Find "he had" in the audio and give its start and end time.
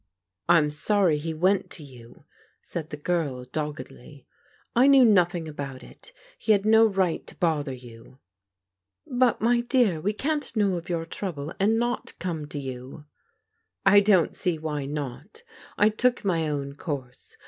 6.39-6.65